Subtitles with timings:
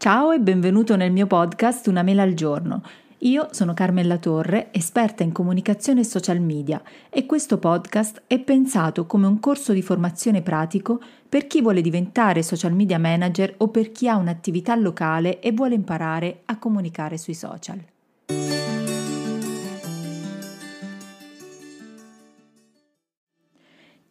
[0.00, 2.80] Ciao e benvenuto nel mio podcast Una mela al giorno.
[3.18, 9.04] Io sono Carmella Torre, esperta in comunicazione e social media e questo podcast è pensato
[9.04, 13.92] come un corso di formazione pratico per chi vuole diventare social media manager o per
[13.92, 17.78] chi ha un'attività locale e vuole imparare a comunicare sui social.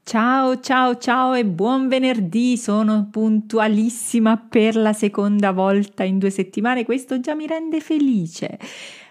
[0.09, 2.57] Ciao, ciao, ciao e buon venerdì!
[2.57, 8.57] Sono puntualissima per la seconda volta in due settimane, questo già mi rende felice.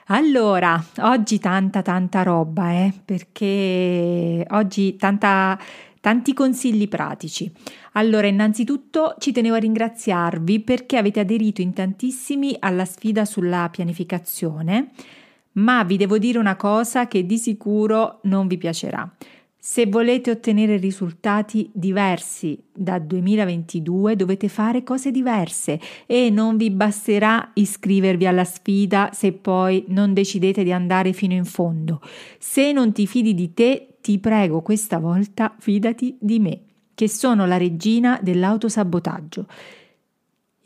[0.06, 5.56] Allora, oggi tanta tanta roba, eh, perché oggi tanta,
[6.00, 7.48] tanti consigli pratici.
[7.92, 14.88] Allora, innanzitutto ci tenevo a ringraziarvi perché avete aderito in tantissimi alla sfida sulla pianificazione,
[15.52, 19.08] ma vi devo dire una cosa che di sicuro non vi piacerà.
[19.60, 27.50] Se volete ottenere risultati diversi da 2022 dovete fare cose diverse e non vi basterà
[27.54, 32.00] iscrivervi alla sfida se poi non decidete di andare fino in fondo.
[32.38, 36.60] Se non ti fidi di te, ti prego questa volta fidati di me,
[36.94, 39.46] che sono la regina dell'autosabotaggio.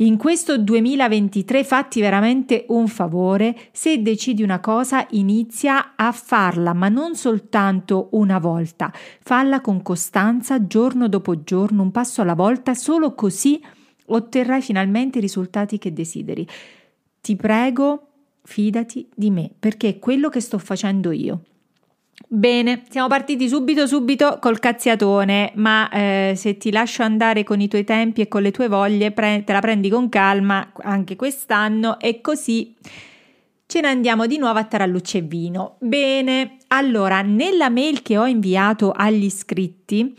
[0.03, 6.89] In questo 2023 fatti veramente un favore, se decidi una cosa inizia a farla, ma
[6.89, 13.15] non soltanto una volta, falla con costanza giorno dopo giorno, un passo alla volta, solo
[13.15, 13.63] così
[14.07, 16.45] otterrai finalmente i risultati che desideri.
[17.21, 18.09] Ti prego,
[18.43, 21.43] fidati di me, perché è quello che sto facendo io.
[22.29, 27.69] Bene, siamo partiti subito subito col cazziatone, ma eh, se ti lascio andare con i
[27.69, 31.99] tuoi tempi e con le tue voglie, pre- te la prendi con calma anche quest'anno
[31.99, 32.75] e così
[33.67, 35.77] ce ne andiamo di nuovo a Tarallucce e Vino.
[35.81, 40.15] Bene, allora, nella mail che ho inviato agli iscritti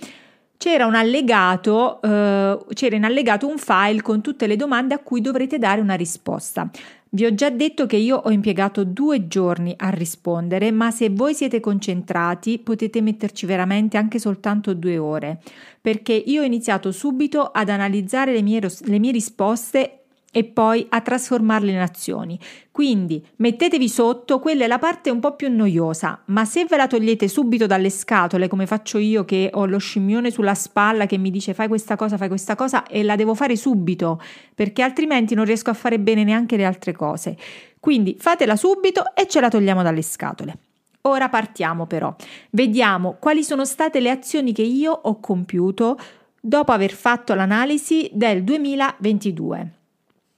[0.58, 5.22] c'era un allegato, eh, c'era in allegato un file con tutte le domande a cui
[5.22, 6.70] dovrete dare una risposta.
[7.16, 11.36] Vi ho già detto che io ho impiegato due giorni a rispondere, ma se voi
[11.36, 15.40] siete concentrati potete metterci veramente anche soltanto due ore,
[15.80, 20.03] perché io ho iniziato subito ad analizzare le mie, le mie risposte
[20.36, 22.40] e poi a trasformarle in azioni.
[22.72, 26.88] Quindi mettetevi sotto, quella è la parte un po' più noiosa, ma se ve la
[26.88, 31.30] togliete subito dalle scatole, come faccio io che ho lo scimmione sulla spalla che mi
[31.30, 34.20] dice fai questa cosa, fai questa cosa e la devo fare subito,
[34.56, 37.38] perché altrimenti non riesco a fare bene neanche le altre cose.
[37.80, 40.58] Quindi fatela subito e ce la togliamo dalle scatole.
[41.02, 42.16] Ora partiamo però,
[42.50, 46.00] vediamo quali sono state le azioni che io ho compiuto
[46.40, 49.82] dopo aver fatto l'analisi del 2022.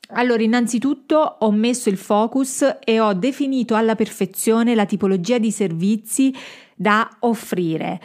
[0.10, 6.34] Allora, innanzitutto ho messo il focus e ho definito alla perfezione la tipologia di servizi
[6.76, 8.00] da offrire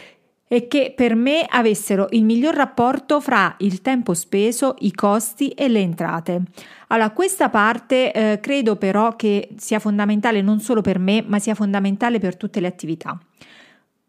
[0.53, 5.69] e che per me avessero il miglior rapporto fra il tempo speso, i costi e
[5.69, 6.43] le entrate.
[6.89, 11.55] Allora, questa parte eh, credo però che sia fondamentale non solo per me, ma sia
[11.55, 13.17] fondamentale per tutte le attività.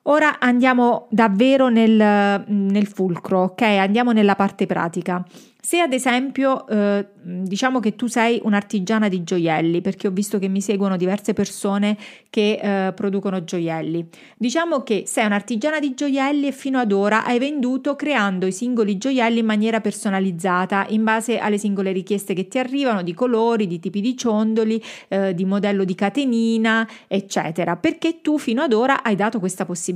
[0.03, 3.61] Ora andiamo davvero nel, nel fulcro, ok?
[3.61, 5.23] Andiamo nella parte pratica.
[5.63, 10.47] Se ad esempio eh, diciamo che tu sei un'artigiana di gioielli, perché ho visto che
[10.47, 11.95] mi seguono diverse persone
[12.31, 14.07] che eh, producono gioielli,
[14.37, 18.97] diciamo che sei un'artigiana di gioielli e fino ad ora hai venduto creando i singoli
[18.97, 23.79] gioielli in maniera personalizzata in base alle singole richieste che ti arrivano di colori, di
[23.79, 29.13] tipi di ciondoli, eh, di modello di catenina, eccetera, perché tu fino ad ora hai
[29.13, 29.90] dato questa possibilità.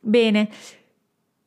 [0.00, 0.48] Bene,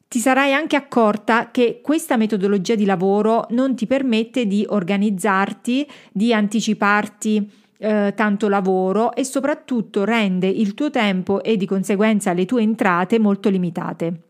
[0.07, 6.33] ti sarai anche accorta che questa metodologia di lavoro non ti permette di organizzarti, di
[6.33, 12.61] anticiparti eh, tanto lavoro e soprattutto rende il tuo tempo e di conseguenza le tue
[12.61, 14.21] entrate molto limitate.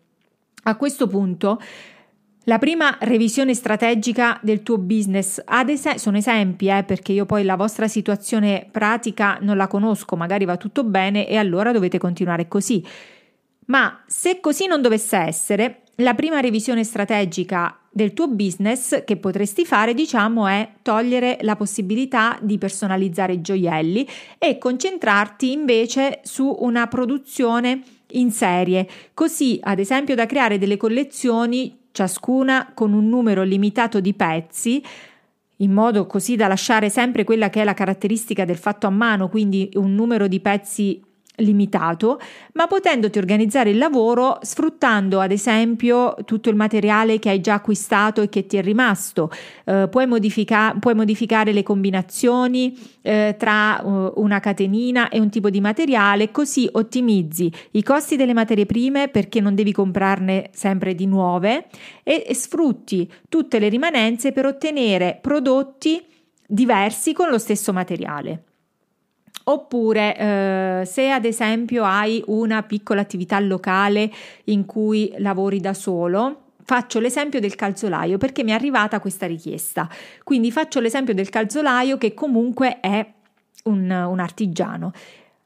[0.63, 1.59] A questo punto
[2.47, 7.43] la prima revisione strategica del tuo business, ad es- sono esempi eh, perché io poi
[7.43, 12.47] la vostra situazione pratica non la conosco, magari va tutto bene e allora dovete continuare
[12.47, 12.83] così.
[13.65, 19.65] Ma se così non dovesse essere, la prima revisione strategica del tuo business che potresti
[19.65, 24.05] fare, diciamo, è togliere la possibilità di personalizzare i gioielli
[24.37, 27.81] e concentrarti invece su una produzione
[28.11, 34.13] in serie, così ad esempio da creare delle collezioni, ciascuna con un numero limitato di
[34.13, 34.83] pezzi,
[35.59, 39.29] in modo così da lasciare sempre quella che è la caratteristica del fatto a mano,
[39.29, 41.01] quindi un numero di pezzi
[41.37, 42.19] limitato,
[42.53, 48.21] ma potendoti organizzare il lavoro sfruttando ad esempio tutto il materiale che hai già acquistato
[48.21, 49.29] e che ti è rimasto.
[49.65, 55.49] Eh, puoi, modifica- puoi, modificare le combinazioni eh, tra uh, una catenina e un tipo
[55.49, 61.05] di materiale, così ottimizzi i costi delle materie prime perché non devi comprarne sempre di
[61.05, 61.67] nuove
[62.03, 66.03] e, e sfrutti tutte le rimanenze per ottenere prodotti
[66.47, 68.43] diversi con lo stesso materiale.
[69.47, 74.11] Oppure eh, se ad esempio hai una piccola attività locale
[74.45, 79.87] in cui lavori da solo, Faccio l'esempio del calzolaio perché mi è arrivata questa richiesta.
[80.23, 83.05] Quindi faccio l'esempio del calzolaio che comunque è
[83.65, 84.91] un, un artigiano.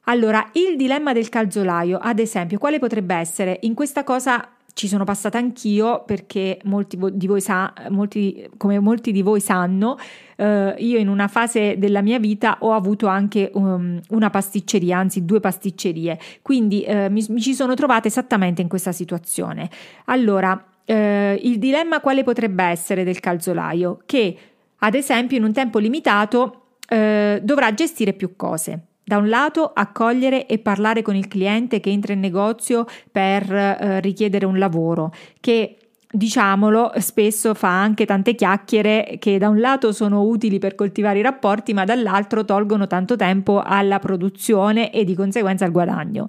[0.04, 3.58] Allora, il dilemma del calzolaio, ad esempio, quale potrebbe essere?
[3.62, 9.12] In questa cosa ci sono passata anch'io perché molti di voi sa, molti, come molti
[9.12, 9.96] di voi sanno,
[10.36, 15.24] eh, io in una fase della mia vita ho avuto anche um, una pasticceria, anzi
[15.24, 19.68] due pasticcerie, quindi eh, mi, mi ci sono trovata esattamente in questa situazione.
[20.06, 24.00] Allora, eh, il dilemma quale potrebbe essere del calzolaio?
[24.06, 24.38] Che
[24.78, 28.86] ad esempio in un tempo limitato eh, dovrà gestire più cose.
[29.10, 33.98] Da un lato accogliere e parlare con il cliente che entra in negozio per eh,
[33.98, 35.78] richiedere un lavoro, che
[36.08, 41.22] diciamolo, spesso fa anche tante chiacchiere che da un lato sono utili per coltivare i
[41.22, 46.28] rapporti, ma dall'altro tolgono tanto tempo alla produzione e di conseguenza al guadagno.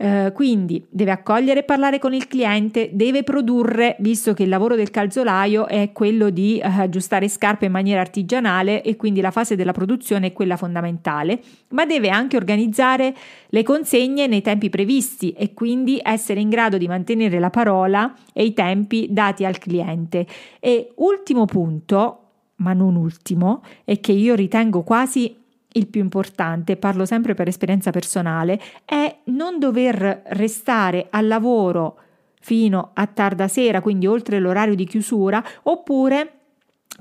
[0.00, 4.76] Eh, quindi deve accogliere e parlare con il cliente, deve produrre, visto che il lavoro
[4.76, 9.56] del calzolaio è quello di eh, aggiustare scarpe in maniera artigianale e quindi la fase
[9.56, 11.40] della produzione è quella fondamentale,
[11.70, 13.12] ma deve anche organizzare
[13.48, 18.44] le consegne nei tempi previsti e quindi essere in grado di mantenere la parola e
[18.44, 20.24] i tempi dati al cliente.
[20.60, 22.20] E ultimo punto,
[22.56, 25.37] ma non ultimo, e che io ritengo quasi
[25.72, 31.98] il più importante, parlo sempre per esperienza personale, è non dover restare al lavoro
[32.40, 36.32] fino a tarda sera, quindi oltre l'orario di chiusura, oppure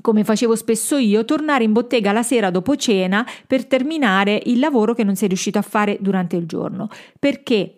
[0.01, 4.93] come facevo spesso io, tornare in bottega la sera dopo cena per terminare il lavoro
[4.93, 7.73] che non sei riuscito a fare durante il giorno, perché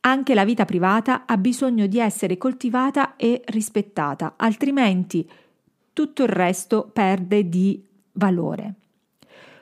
[0.00, 5.28] anche la vita privata ha bisogno di essere coltivata e rispettata, altrimenti
[5.92, 8.74] tutto il resto perde di valore.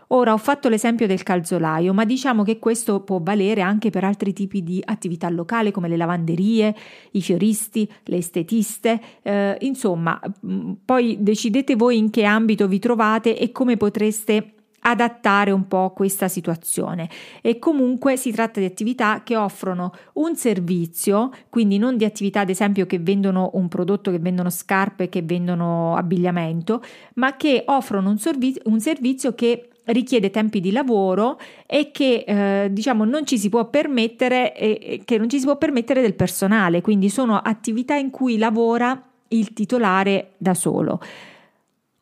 [0.08, 4.32] Ora ho fatto l'esempio del calzolaio, ma diciamo che questo può valere anche per altri
[4.32, 6.74] tipi di attività locali come le lavanderie,
[7.12, 13.36] i fioristi, le estetiste, eh, insomma, mm, poi decidete voi in che ambito vi trovate
[13.36, 17.10] e come potreste adattare un po' questa situazione.
[17.42, 22.48] E comunque si tratta di attività che offrono un servizio quindi non di attività ad
[22.48, 26.82] esempio che vendono un prodotto che vendono scarpe che vendono abbigliamento
[27.14, 32.68] ma che offrono un, servizio, un servizio che richiede tempi di lavoro e che eh,
[32.72, 36.80] diciamo non ci si può permettere eh, che non ci si può permettere del personale,
[36.80, 41.00] quindi sono attività in cui lavora il titolare da solo.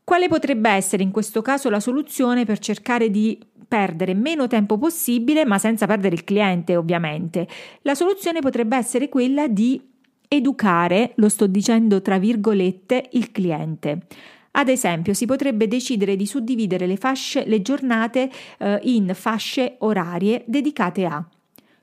[0.05, 5.45] Quale potrebbe essere in questo caso la soluzione per cercare di perdere meno tempo possibile,
[5.45, 7.49] ma senza perdere il cliente, ovviamente?
[7.83, 9.81] La soluzione potrebbe essere quella di
[10.29, 14.07] educare, lo sto dicendo tra virgolette, il cliente.
[14.59, 20.45] Ad esempio, si potrebbe decidere di suddividere le, fasce, le giornate eh, in fasce orarie
[20.47, 21.23] dedicate a.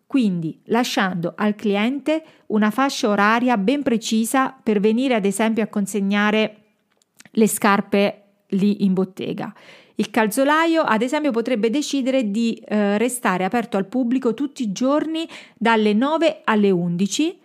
[0.08, 6.58] Quindi lasciando al cliente una fascia oraria ben precisa per venire ad esempio a consegnare
[7.30, 9.54] le scarpe lì in bottega.
[9.96, 15.28] Il calzolaio, ad esempio, potrebbe decidere di eh, restare aperto al pubblico tutti i giorni
[15.56, 17.40] dalle 9 alle 11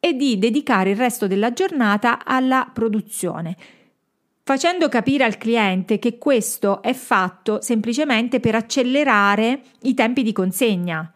[0.00, 3.56] e di dedicare il resto della giornata alla produzione
[4.42, 11.12] facendo capire al cliente che questo è fatto semplicemente per accelerare i tempi di consegna.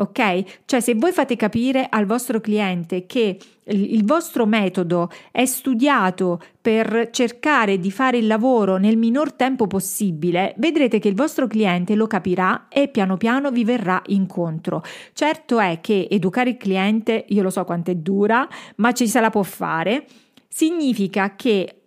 [0.00, 0.60] Ok?
[0.64, 7.08] Cioè se voi fate capire al vostro cliente che il vostro metodo è studiato per
[7.10, 12.06] cercare di fare il lavoro nel minor tempo possibile, vedrete che il vostro cliente lo
[12.06, 14.84] capirà e piano piano vi verrà incontro.
[15.12, 19.18] Certo è che educare il cliente, io lo so quanto è dura, ma ci se
[19.18, 20.06] la può fare.
[20.48, 21.77] Significa che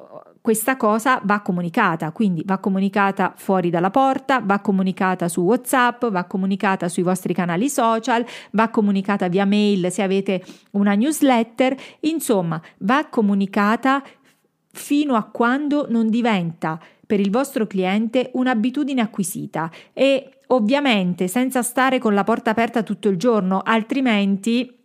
[0.41, 6.23] questa cosa va comunicata, quindi va comunicata fuori dalla porta, va comunicata su WhatsApp, va
[6.23, 13.05] comunicata sui vostri canali social, va comunicata via mail se avete una newsletter, insomma, va
[13.05, 14.03] comunicata
[14.73, 21.99] fino a quando non diventa per il vostro cliente un'abitudine acquisita e ovviamente senza stare
[21.99, 24.79] con la porta aperta tutto il giorno, altrimenti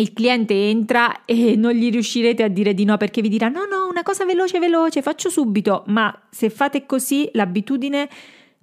[0.00, 3.64] il cliente entra e non gli riuscirete a dire di no perché vi dirà no
[3.64, 5.84] no una cosa veloce veloce faccio subito.
[5.86, 8.08] Ma se fate così l'abitudine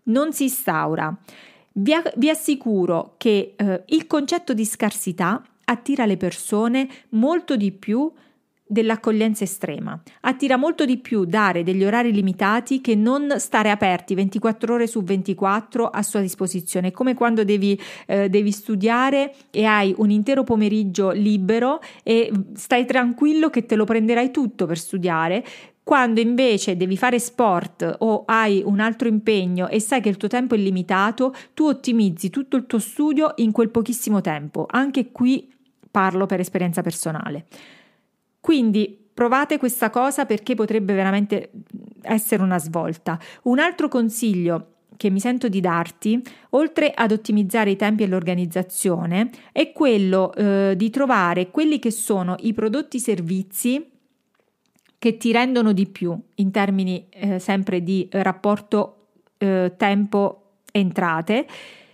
[0.04, 1.16] non si instaura.
[1.74, 8.10] Vi, vi assicuro che eh, il concetto di scarsità attira le persone molto di più
[8.68, 10.00] dell'accoglienza estrema.
[10.22, 15.04] Attira molto di più dare degli orari limitati che non stare aperti 24 ore su
[15.04, 16.92] 24 a sua disposizione.
[16.92, 23.50] Come quando devi, eh, devi studiare e hai un intero pomeriggio libero e stai tranquillo
[23.50, 25.44] che te lo prenderai tutto per studiare
[25.84, 30.28] Quando invece devi fare sport o hai un altro impegno e sai che il tuo
[30.28, 34.66] tempo è limitato, tu ottimizzi tutto il tuo studio in quel pochissimo tempo.
[34.68, 35.48] Anche qui
[35.92, 37.46] parlo per esperienza personale.
[38.46, 41.50] Quindi provate questa cosa perché potrebbe veramente
[42.04, 43.18] essere una svolta.
[43.46, 46.22] Un altro consiglio che mi sento di darti,
[46.52, 52.36] oltre ad ottimizzare i tempi e l'organizzazione, è quello eh, di trovare quelli che sono
[52.42, 53.84] i prodotti servizi
[55.00, 59.08] che ti rendono di più in termini eh, sempre di rapporto
[59.40, 61.48] eh, tempo-entrate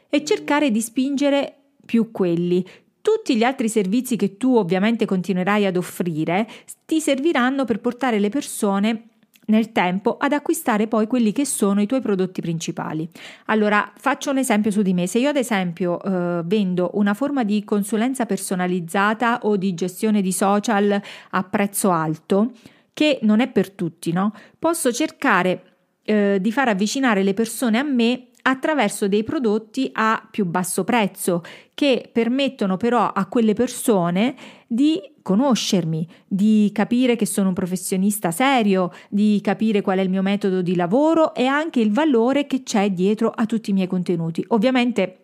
[0.10, 1.56] e cercare di spingere
[1.86, 2.66] più quelli.
[3.02, 6.48] Tutti gli altri servizi che tu ovviamente continuerai ad offrire
[6.86, 9.06] ti serviranno per portare le persone
[9.52, 13.08] nel tempo ad acquistare poi quelli che sono i tuoi prodotti principali.
[13.46, 15.08] Allora, faccio un esempio su di me.
[15.08, 20.32] Se io ad esempio eh, vendo una forma di consulenza personalizzata o di gestione di
[20.32, 22.52] social a prezzo alto,
[22.94, 24.34] che non è per tutti, no?
[24.58, 25.64] Posso cercare
[26.04, 31.44] eh, di far avvicinare le persone a me attraverso dei prodotti a più basso prezzo
[31.74, 34.36] che permettono però a quelle persone
[34.68, 40.22] di conoscermi, di capire che sono un professionista serio, di capire qual è il mio
[40.22, 44.44] metodo di lavoro e anche il valore che c'è dietro a tutti i miei contenuti.
[44.50, 45.18] Ovviamente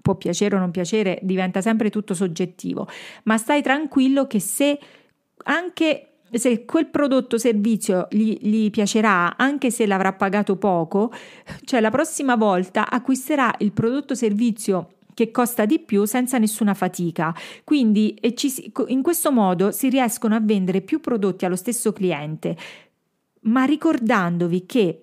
[0.00, 2.86] può piacere o non piacere, diventa sempre tutto soggettivo,
[3.24, 4.78] ma stai tranquillo che se
[5.44, 11.12] anche se quel prodotto o servizio gli, gli, piacerà, anche se l'avrà pagato poco,
[11.64, 16.74] cioè la prossima volta acquisterà il prodotto o servizio che costa di più senza nessuna
[16.74, 17.34] fatica.
[17.62, 22.56] Quindi ci, in questo modo si riescono a vendere più prodotti allo stesso cliente,
[23.42, 24.98] ma ricordandovi che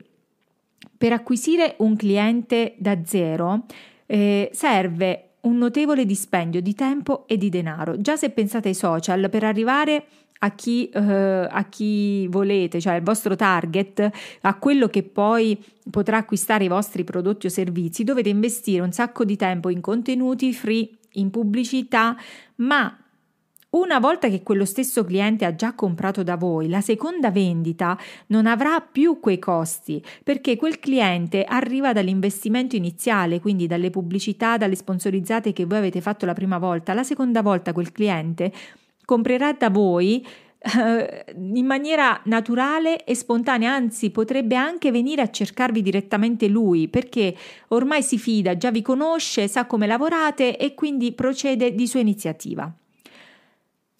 [0.97, 3.65] per acquisire un cliente da zero
[4.05, 7.99] eh, serve un notevole dispendio di tempo e di denaro.
[7.99, 10.03] Già se pensate ai social, per arrivare a
[10.49, 14.09] chi, uh, a chi volete, cioè il vostro target,
[14.41, 15.57] a quello che poi
[15.89, 20.51] potrà acquistare i vostri prodotti o servizi, dovete investire un sacco di tempo in contenuti
[20.53, 22.15] free, in pubblicità,
[22.55, 22.95] ma
[23.71, 28.45] una volta che quello stesso cliente ha già comprato da voi, la seconda vendita non
[28.45, 35.53] avrà più quei costi perché quel cliente arriva dall'investimento iniziale, quindi dalle pubblicità, dalle sponsorizzate
[35.53, 36.93] che voi avete fatto la prima volta.
[36.93, 38.51] La seconda volta quel cliente
[39.11, 40.25] comprerà da voi
[40.77, 47.35] eh, in maniera naturale e spontanea, anzi potrebbe anche venire a cercarvi direttamente lui perché
[47.69, 52.71] ormai si fida, già vi conosce, sa come lavorate e quindi procede di sua iniziativa.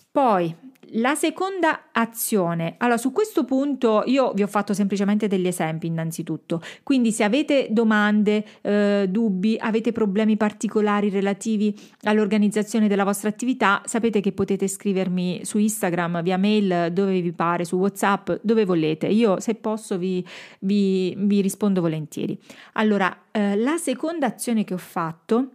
[0.10, 0.56] Poi
[0.94, 6.62] la seconda azione, allora su questo punto io vi ho fatto semplicemente degli esempi innanzitutto,
[6.84, 14.22] quindi se avete domande, eh, dubbi, avete problemi particolari relativi all'organizzazione della vostra attività, sapete
[14.22, 19.08] che potete scrivermi su Instagram, via mail, dove vi pare, su Whatsapp, dove volete.
[19.08, 20.26] Io se posso vi,
[20.60, 22.38] vi, vi rispondo volentieri.
[22.74, 25.50] Allora, eh, la seconda azione che ho fatto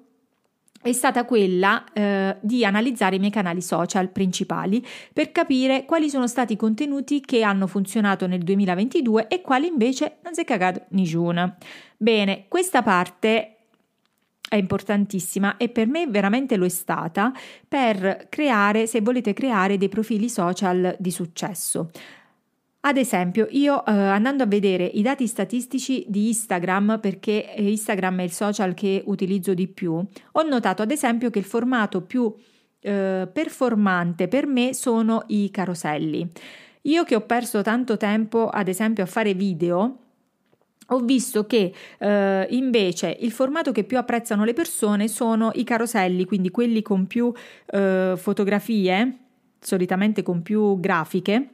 [0.91, 6.27] è stata quella eh, di analizzare i miei canali social principali per capire quali sono
[6.27, 10.85] stati i contenuti che hanno funzionato nel 2022 e quali invece non si è cagato
[10.91, 11.57] nessuno.
[11.97, 13.57] Bene, questa parte
[14.49, 17.33] è importantissima e per me veramente lo è stata
[17.67, 21.91] per creare, se volete creare dei profili social di successo.
[22.87, 28.23] Ad esempio, io eh, andando a vedere i dati statistici di Instagram, perché Instagram è
[28.23, 32.33] il social che utilizzo di più, ho notato ad esempio che il formato più
[32.79, 36.31] eh, performante per me sono i caroselli.
[36.83, 39.97] Io che ho perso tanto tempo, ad esempio, a fare video,
[40.87, 46.25] ho visto che eh, invece il formato che più apprezzano le persone sono i caroselli,
[46.25, 47.33] quindi quelli con più
[47.67, 49.19] eh, fotografie,
[49.59, 51.51] solitamente con più grafiche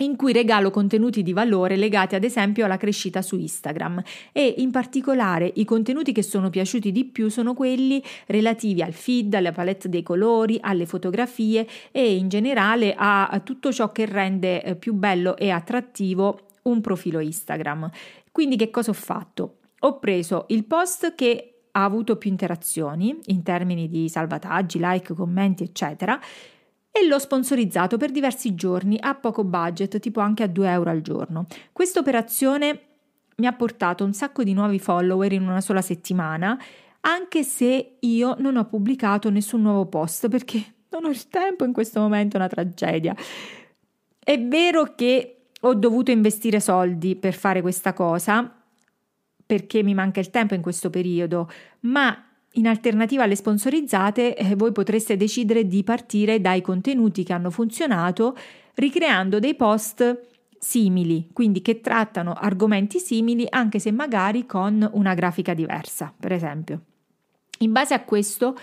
[0.00, 4.02] in cui regalo contenuti di valore legati ad esempio alla crescita su Instagram
[4.32, 9.34] e in particolare i contenuti che sono piaciuti di più sono quelli relativi al feed,
[9.34, 14.76] alla palette dei colori, alle fotografie e in generale a, tutto ciò che rende eh,
[14.76, 17.90] più bello e attrattivo un profilo Instagram.
[18.30, 19.56] Quindi che cosa ho fatto?
[19.80, 25.62] Ho preso il post che ha avuto più interazioni in termini di salvataggi, like, commenti,
[25.62, 26.20] eccetera
[26.90, 31.00] e l'ho sponsorizzato per diversi giorni a poco budget, tipo anche a 2 euro al
[31.00, 31.46] giorno.
[31.72, 32.80] Questa operazione
[33.36, 36.58] mi ha portato un sacco di nuovi follower in una sola settimana,
[37.00, 41.72] anche se io non ho pubblicato nessun nuovo post perché non ho il tempo in
[41.72, 43.14] questo momento, è una tragedia.
[44.18, 48.54] È vero che ho dovuto investire soldi per fare questa cosa,
[49.46, 54.72] perché mi manca il tempo in questo periodo, ma in alternativa alle sponsorizzate, eh, voi
[54.72, 58.36] potreste decidere di partire dai contenuti che hanno funzionato,
[58.74, 60.28] ricreando dei post
[60.58, 66.80] simili, quindi che trattano argomenti simili anche se magari con una grafica diversa, per esempio.
[67.58, 68.56] In base a questo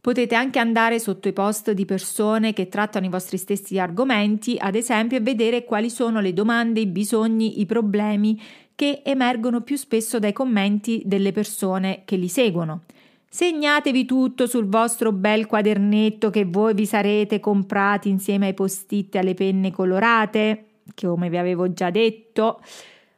[0.00, 4.76] Potete anche andare sotto i post di persone che trattano i vostri stessi argomenti, ad
[4.76, 8.40] esempio, e vedere quali sono le domande, i bisogni, i problemi
[8.76, 12.84] che emergono più spesso dai commenti delle persone che li seguono.
[13.30, 19.18] Segnatevi tutto sul vostro bel quadernetto che voi vi sarete comprati insieme ai post-it e
[19.18, 22.62] alle penne colorate, come vi avevo già detto.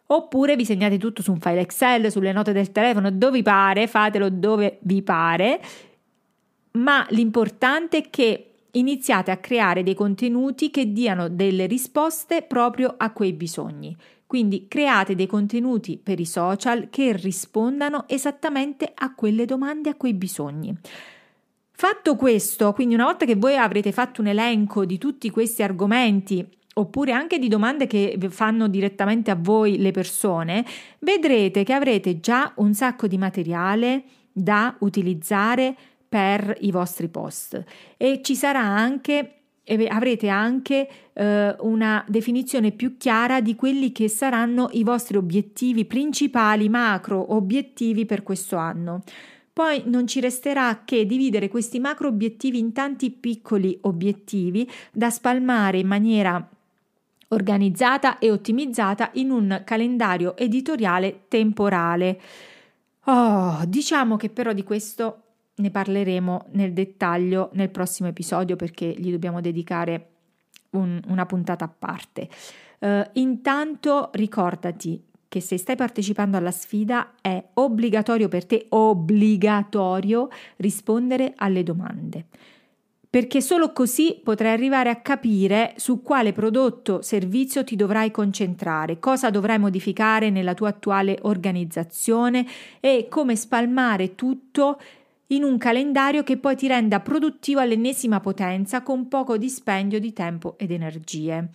[0.07, 3.87] Oppure vi segnate tutto su un file Excel, sulle note del telefono, dove vi pare,
[3.87, 5.61] fatelo dove vi pare,
[6.73, 13.13] ma l'importante è che iniziate a creare dei contenuti che diano delle risposte proprio a
[13.13, 13.97] quei bisogni.
[14.31, 20.15] Quindi create dei contenuti per i social che rispondano esattamente a quelle domande, a quei
[20.15, 20.73] bisogni.
[21.73, 26.47] Fatto questo, quindi una volta che voi avrete fatto un elenco di tutti questi argomenti
[26.75, 30.65] oppure anche di domande che fanno direttamente a voi le persone,
[31.01, 35.75] vedrete che avrete già un sacco di materiale da utilizzare
[36.09, 37.65] per i vostri post
[37.97, 39.40] e ci sarà anche
[39.89, 46.69] avrete anche eh, una definizione più chiara di quelli che saranno i vostri obiettivi principali,
[46.69, 49.03] macro obiettivi per questo anno.
[49.53, 55.79] Poi non ci resterà che dividere questi macro obiettivi in tanti piccoli obiettivi da spalmare
[55.79, 56.49] in maniera
[57.29, 62.21] organizzata e ottimizzata in un calendario editoriale temporale.
[63.05, 65.23] Oh, diciamo che però di questo
[65.61, 70.09] ne parleremo nel dettaglio nel prossimo episodio perché gli dobbiamo dedicare
[70.71, 72.29] un, una puntata a parte.
[72.79, 81.35] Uh, intanto ricordati che se stai partecipando alla sfida è obbligatorio per te, obbligatorio rispondere
[81.37, 82.25] alle domande.
[83.09, 89.31] Perché solo così potrai arrivare a capire su quale prodotto servizio ti dovrai concentrare, cosa
[89.31, 92.47] dovrai modificare nella tua attuale organizzazione
[92.81, 94.81] e come spalmare tutto
[95.33, 100.57] in un calendario che poi ti renda produttivo all'ennesima potenza con poco dispendio di tempo
[100.59, 101.49] ed energie.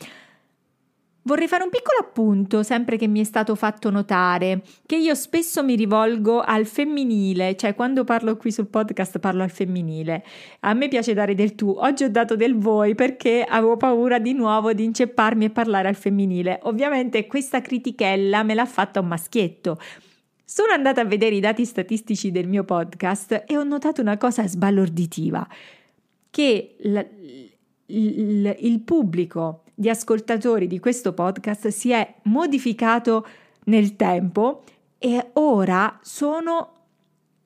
[1.27, 5.63] Vorrei fare un piccolo appunto, sempre che mi è stato fatto notare, che io spesso
[5.63, 10.23] mi rivolgo al femminile, cioè quando parlo qui sul podcast parlo al femminile.
[10.59, 14.33] A me piace dare del tu, oggi ho dato del voi perché avevo paura di
[14.33, 16.59] nuovo di incepparmi e parlare al femminile.
[16.65, 19.79] Ovviamente questa critichella me l'ha fatta un maschietto.
[20.47, 24.47] Sono andata a vedere i dati statistici del mio podcast e ho notato una cosa
[24.47, 25.47] sbalorditiva,
[26.29, 27.03] che la,
[27.87, 33.25] il, il pubblico di ascoltatori di questo podcast si è modificato
[33.65, 34.61] nel tempo
[34.99, 36.73] e ora sono,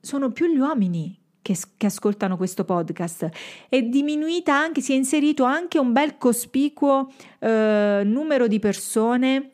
[0.01, 3.29] sono più gli uomini che, che, ascoltano questo podcast.
[3.69, 7.09] È diminuita anche, si è inserito anche un bel cospicuo
[7.39, 9.51] eh, numero di persone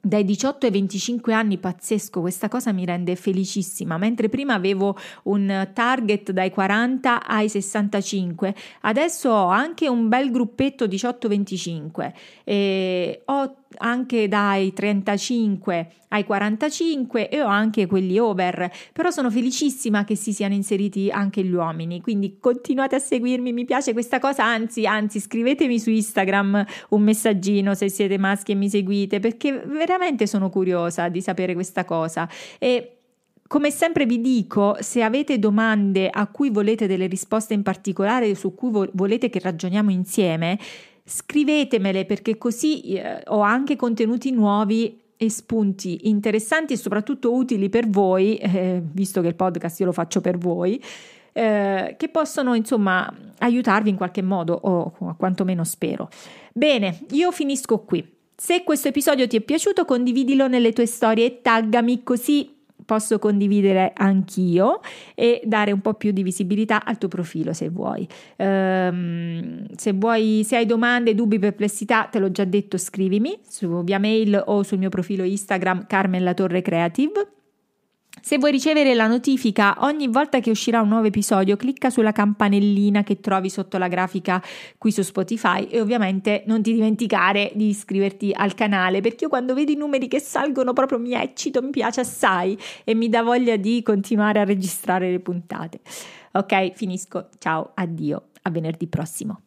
[0.00, 5.68] dai 18 ai 25 anni pazzesco, questa cosa mi rende felicissima, mentre prima avevo un
[5.72, 12.12] target dai 40 ai 65, adesso ho anche un bel gruppetto 18-25
[12.44, 20.04] e ho anche dai 35 ai 45 e ho anche quelli over, però sono felicissima
[20.04, 24.44] che si siano inseriti anche gli uomini, quindi continuate a seguirmi, mi piace questa cosa,
[24.44, 30.26] anzi, anzi scrivetemi su Instagram un messaggino se siete maschi e mi seguite, perché veramente
[30.26, 32.28] sono curiosa di sapere questa cosa.
[32.58, 32.92] E
[33.46, 38.54] come sempre vi dico, se avete domande a cui volete delle risposte in particolare, su
[38.54, 40.58] cui vo- volete che ragioniamo insieme,
[41.06, 47.88] scrivetemele perché così eh, ho anche contenuti nuovi e spunti interessanti e soprattutto utili per
[47.88, 50.82] voi, eh, visto che il podcast io lo faccio per voi,
[51.32, 56.08] eh, che possono insomma aiutarvi in qualche modo o quantomeno spero.
[56.52, 58.14] Bene, io finisco qui.
[58.34, 62.55] Se questo episodio ti è piaciuto condividilo nelle tue storie e taggami così
[62.86, 64.80] posso condividere anch'io
[65.14, 68.08] e dare un po' più di visibilità al tuo profilo se vuoi.
[68.36, 73.98] Um, se vuoi, se hai domande, dubbi, perplessità, te l'ho già detto, scrivimi su, via
[73.98, 77.35] mail o sul mio profilo Instagram Carmen La Torre Creative.
[78.26, 83.04] Se vuoi ricevere la notifica ogni volta che uscirà un nuovo episodio, clicca sulla campanellina
[83.04, 84.42] che trovi sotto la grafica
[84.78, 89.54] qui su Spotify e ovviamente non ti dimenticare di iscriverti al canale perché io quando
[89.54, 93.54] vedo i numeri che salgono proprio mi eccito, mi piace assai e mi dà voglia
[93.54, 95.78] di continuare a registrare le puntate.
[96.32, 97.28] Ok, finisco.
[97.38, 99.42] Ciao, addio, a venerdì prossimo.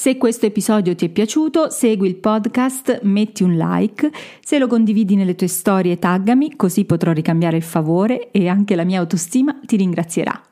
[0.00, 4.08] Se questo episodio ti è piaciuto, segui il podcast, metti un like,
[4.40, 8.84] se lo condividi nelle tue storie taggami, così potrò ricambiare il favore e anche la
[8.84, 10.47] mia autostima ti ringrazierà.